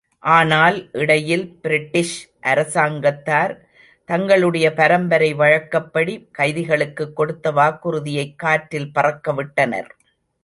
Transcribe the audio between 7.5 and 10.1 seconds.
வாக்குறுதியைக் காற்றில் பறக்கவிட்டனர்.